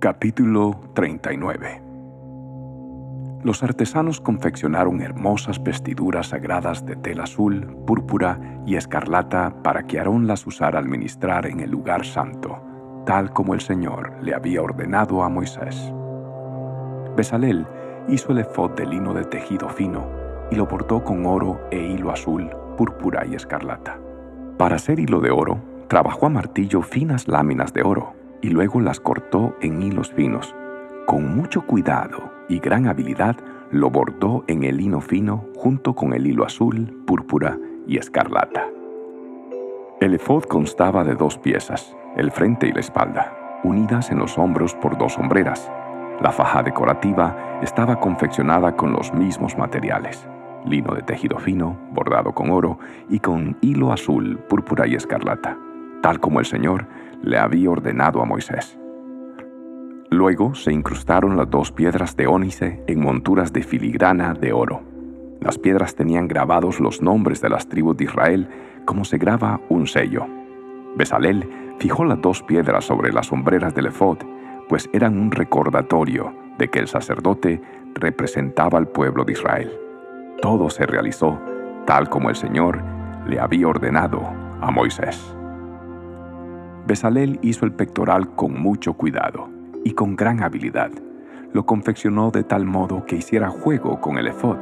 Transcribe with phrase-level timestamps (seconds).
[0.00, 1.82] Capítulo 39
[3.44, 10.26] Los artesanos confeccionaron hermosas vestiduras sagradas de tela azul, púrpura y escarlata para que Aarón
[10.26, 15.22] las usara al ministrar en el lugar santo, tal como el Señor le había ordenado
[15.22, 15.92] a Moisés.
[17.14, 17.66] Besalel
[18.08, 20.06] hizo el efod de lino de tejido fino
[20.50, 22.48] y lo portó con oro e hilo azul,
[22.78, 23.98] púrpura y escarlata.
[24.56, 29.00] Para hacer hilo de oro, trabajó a martillo finas láminas de oro y luego las
[29.00, 30.54] cortó en hilos finos.
[31.06, 33.36] Con mucho cuidado y gran habilidad
[33.70, 38.66] lo bordó en el lino fino junto con el hilo azul, púrpura y escarlata.
[40.00, 44.74] El efod constaba de dos piezas, el frente y la espalda, unidas en los hombros
[44.74, 45.70] por dos sombreras.
[46.20, 50.26] La faja decorativa estaba confeccionada con los mismos materiales,
[50.64, 52.78] lino de tejido fino, bordado con oro
[53.08, 55.58] y con hilo azul, púrpura y escarlata,
[56.02, 56.86] tal como el Señor
[57.22, 58.78] le había ordenado a Moisés.
[60.10, 64.82] Luego se incrustaron las dos piedras de ónice en monturas de filigrana de oro.
[65.40, 68.48] Las piedras tenían grabados los nombres de las tribus de Israel
[68.84, 70.26] como se graba un sello.
[70.96, 74.18] Besalel fijó las dos piedras sobre las sombreras del efod,
[74.68, 77.62] pues eran un recordatorio de que el sacerdote
[77.94, 79.70] representaba al pueblo de Israel.
[80.42, 81.38] Todo se realizó
[81.86, 82.82] tal como el Señor
[83.26, 84.22] le había ordenado
[84.60, 85.36] a Moisés.
[86.90, 89.48] Besalel hizo el pectoral con mucho cuidado
[89.84, 90.90] y con gran habilidad.
[91.52, 94.56] Lo confeccionó de tal modo que hiciera juego con el efod,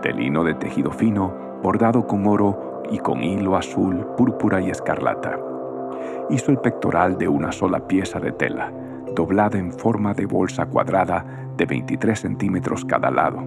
[0.00, 5.36] de lino de tejido fino, bordado con oro y con hilo azul, púrpura y escarlata.
[6.30, 8.72] Hizo el pectoral de una sola pieza de tela,
[9.16, 13.42] doblada en forma de bolsa cuadrada de 23 centímetros cada lado.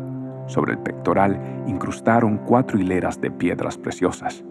[0.48, 4.44] Sobre el pectoral incrustaron cuatro hileras de piedras preciosas.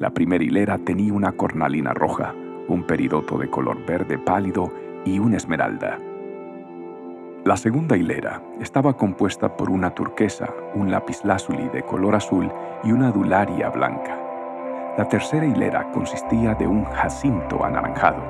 [0.00, 2.34] La primera hilera tenía una cornalina roja,
[2.70, 4.72] un peridoto de color verde pálido
[5.04, 5.98] y una esmeralda.
[7.44, 12.50] La segunda hilera estaba compuesta por una turquesa, un lapislázuli de color azul
[12.84, 14.18] y una adularia blanca.
[14.98, 18.22] La tercera hilera consistía de un jacinto anaranjado,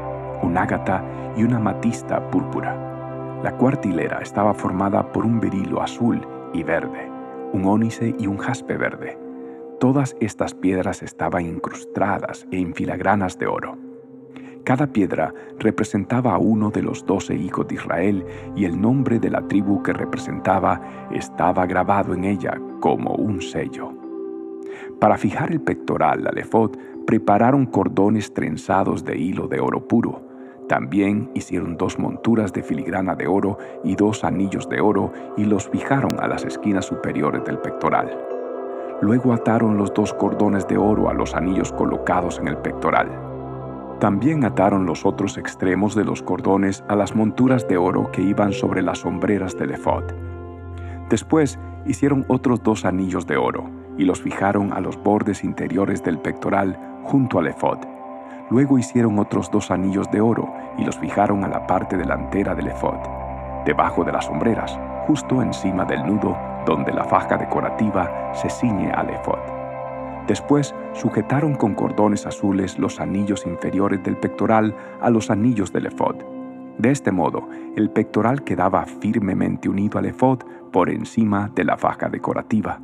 [0.42, 1.04] un ágata
[1.36, 3.40] y una matista púrpura.
[3.42, 6.20] La cuarta hilera estaba formada por un berilo azul
[6.54, 7.10] y verde,
[7.52, 9.18] un ónice y un jaspe verde.
[9.80, 13.89] Todas estas piedras estaban incrustadas en filagranas de oro.
[14.64, 19.30] Cada piedra representaba a uno de los doce hijos de Israel y el nombre de
[19.30, 23.92] la tribu que representaba estaba grabado en ella como un sello.
[25.00, 26.72] Para fijar el pectoral al efod,
[27.06, 30.22] prepararon cordones trenzados de hilo de oro puro.
[30.68, 35.68] También hicieron dos monturas de filigrana de oro y dos anillos de oro y los
[35.68, 38.16] fijaron a las esquinas superiores del pectoral.
[39.00, 43.29] Luego ataron los dos cordones de oro a los anillos colocados en el pectoral.
[44.00, 48.54] También ataron los otros extremos de los cordones a las monturas de oro que iban
[48.54, 50.04] sobre las sombreras del efod.
[51.10, 53.68] Después hicieron otros dos anillos de oro
[53.98, 57.76] y los fijaron a los bordes interiores del pectoral junto al efod.
[58.48, 62.68] Luego hicieron otros dos anillos de oro y los fijaron a la parte delantera del
[62.68, 62.96] efod,
[63.66, 69.10] debajo de las sombreras, justo encima del nudo donde la faja decorativa se ciñe al
[69.10, 69.59] efod.
[70.30, 76.14] Después sujetaron con cordones azules los anillos inferiores del pectoral a los anillos del efod.
[76.78, 80.38] De este modo, el pectoral quedaba firmemente unido al efod
[80.70, 82.78] por encima de la faja decorativa.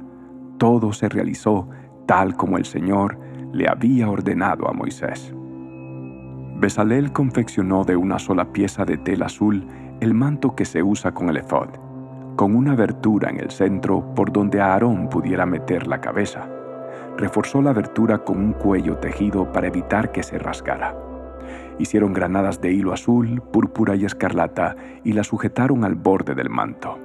[0.58, 1.68] Todo se realizó
[2.06, 3.16] tal como el Señor
[3.52, 5.32] le había ordenado a Moisés.
[6.58, 9.64] Besalel confeccionó de una sola pieza de tela azul
[10.00, 11.68] el manto que se usa con el efod,
[12.34, 16.55] con una abertura en el centro por donde Aarón pudiera meter la cabeza
[17.16, 20.94] reforzó la abertura con un cuello tejido para evitar que se rasgara.
[21.78, 26.98] Hicieron granadas de hilo azul, púrpura y escarlata y las sujetaron al borde del manto.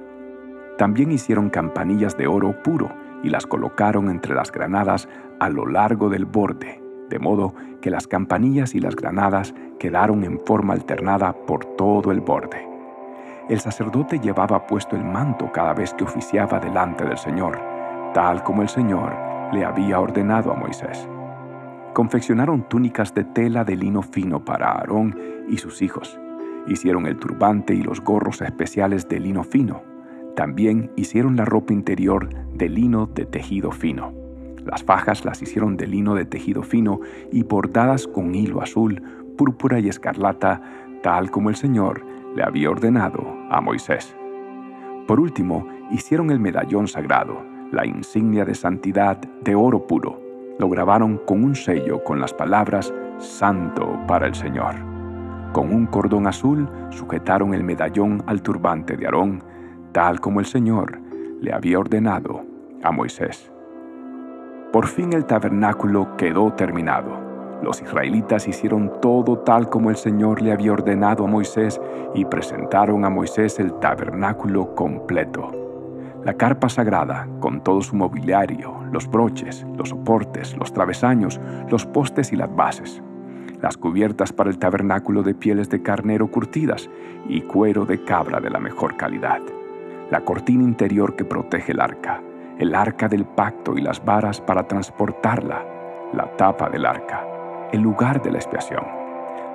[0.78, 2.90] También hicieron campanillas de oro puro
[3.22, 5.08] y las colocaron entre las granadas
[5.40, 10.40] a lo largo del borde, de modo que las campanillas y las granadas quedaron en
[10.40, 12.66] forma alternada por todo el borde.
[13.48, 17.58] El sacerdote llevaba puesto el manto cada vez que oficiaba delante del Señor,
[18.14, 21.08] tal como el Señor le había ordenado a Moisés.
[21.94, 25.16] Confeccionaron túnicas de tela de lino fino para Aarón
[25.48, 26.18] y sus hijos.
[26.66, 29.82] Hicieron el turbante y los gorros especiales de lino fino.
[30.34, 34.12] También hicieron la ropa interior de lino de tejido fino.
[34.64, 37.00] Las fajas las hicieron de lino de tejido fino
[37.30, 39.02] y bordadas con hilo azul,
[39.36, 40.62] púrpura y escarlata,
[41.02, 44.16] tal como el Señor le había ordenado a Moisés.
[45.06, 50.20] Por último, hicieron el medallón sagrado, la insignia de santidad de oro puro.
[50.58, 54.74] Lo grabaron con un sello con las palabras Santo para el Señor.
[55.52, 59.42] Con un cordón azul sujetaron el medallón al turbante de Aarón,
[59.92, 61.00] tal como el Señor
[61.40, 62.44] le había ordenado
[62.82, 63.50] a Moisés.
[64.72, 67.20] Por fin el tabernáculo quedó terminado.
[67.62, 71.80] Los israelitas hicieron todo tal como el Señor le había ordenado a Moisés
[72.14, 75.71] y presentaron a Moisés el tabernáculo completo.
[76.24, 82.32] La carpa sagrada, con todo su mobiliario, los broches, los soportes, los travesaños, los postes
[82.32, 83.02] y las bases.
[83.60, 86.88] Las cubiertas para el tabernáculo de pieles de carnero curtidas
[87.28, 89.40] y cuero de cabra de la mejor calidad.
[90.12, 92.22] La cortina interior que protege el arca,
[92.56, 95.64] el arca del pacto y las varas para transportarla,
[96.12, 97.26] la tapa del arca.
[97.72, 98.84] El lugar de la expiación,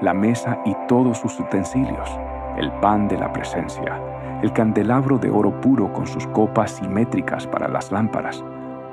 [0.01, 2.09] la mesa y todos sus utensilios,
[2.57, 4.01] el pan de la presencia,
[4.41, 8.43] el candelabro de oro puro con sus copas simétricas para las lámparas,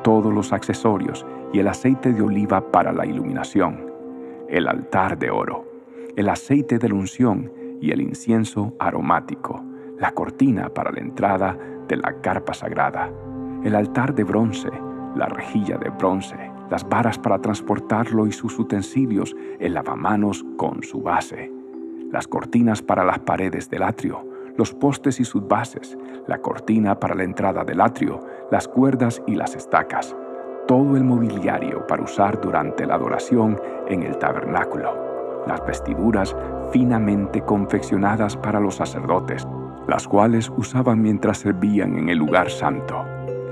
[0.03, 3.93] todos los accesorios y el aceite de oliva para la iluminación,
[4.49, 5.65] el altar de oro,
[6.17, 9.63] el aceite de la unción y el incienso aromático,
[9.99, 11.59] la cortina para la entrada
[11.89, 13.11] de la carpa sagrada,
[13.63, 14.71] el altar de bronce,
[15.15, 16.37] la rejilla de bronce,
[16.71, 21.53] las varas para transportarlo y sus utensilios, el lavamanos con su base,
[22.11, 25.97] las cortinas para las paredes del atrio, los postes y sus bases,
[26.27, 28.21] la cortina para la entrada del atrio,
[28.51, 30.17] las cuerdas y las estacas,
[30.67, 36.35] todo el mobiliario para usar durante la adoración en el tabernáculo, las vestiduras
[36.73, 39.47] finamente confeccionadas para los sacerdotes,
[39.89, 43.05] las cuales usaban mientras servían en el lugar santo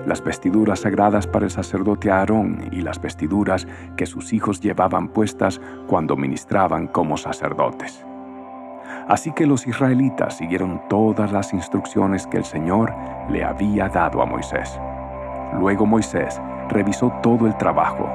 [0.07, 3.67] las vestiduras sagradas para el sacerdote Aarón y las vestiduras
[3.97, 8.05] que sus hijos llevaban puestas cuando ministraban como sacerdotes.
[9.09, 12.95] Así que los israelitas siguieron todas las instrucciones que el Señor
[13.29, 14.79] le había dado a Moisés.
[15.59, 18.09] Luego Moisés revisó todo el trabajo.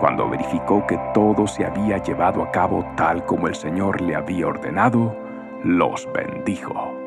[0.00, 4.46] Cuando verificó que todo se había llevado a cabo tal como el Señor le había
[4.46, 5.16] ordenado,
[5.62, 7.03] los bendijo.